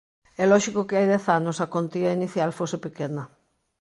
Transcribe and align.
É 0.41 0.45
lóxico 0.51 0.87
que 0.87 0.97
hai 0.97 1.05
dez 1.13 1.25
anos 1.39 1.57
a 1.65 1.67
contía 1.75 2.15
inicial 2.17 2.51
fose 2.59 2.77
pequena. 2.85 3.23